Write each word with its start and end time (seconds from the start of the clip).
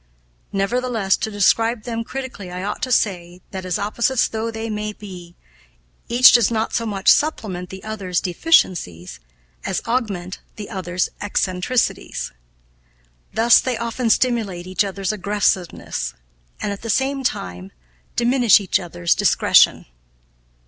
"Nevertheless, 0.51 1.15
to 1.17 1.29
describe 1.29 1.83
them 1.83 2.03
critically, 2.03 2.49
I 2.49 2.63
ought 2.63 2.81
to 2.81 2.91
say 2.91 3.43
that, 3.51 3.67
opposites 3.77 4.27
though 4.27 4.49
they 4.49 4.67
be, 4.93 5.35
each 6.09 6.31
does 6.31 6.49
not 6.49 6.73
so 6.73 6.87
much 6.87 7.07
supplement 7.07 7.69
the 7.69 7.83
other's 7.83 8.19
deficiencies 8.19 9.19
as 9.63 9.79
augment 9.85 10.39
the 10.55 10.71
other's 10.71 11.09
eccentricities. 11.21 12.31
Thus 13.31 13.61
they 13.61 13.77
often 13.77 14.09
stimulate 14.09 14.65
each 14.65 14.83
other's 14.83 15.11
aggressiveness, 15.11 16.15
and, 16.59 16.73
at 16.73 16.81
the 16.81 16.89
same 16.89 17.23
time, 17.23 17.71
diminish 18.15 18.59
each 18.59 18.79
other's 18.79 19.13
discretion. 19.13 19.85